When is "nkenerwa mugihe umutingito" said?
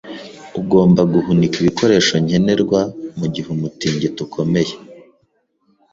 2.23-4.19